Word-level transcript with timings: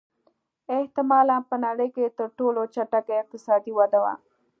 احتمالًا 0.77 1.37
په 1.49 1.55
نړۍ 1.65 1.89
کې 1.95 2.13
تر 2.17 2.27
ټولو 2.37 2.61
چټکه 2.73 3.13
اقتصادي 3.21 3.71
وده 3.79 3.99
وه. 4.03 4.13